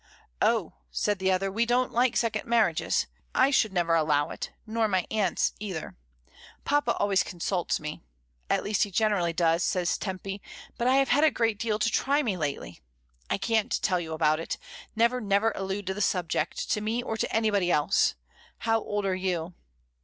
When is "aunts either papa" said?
5.11-6.93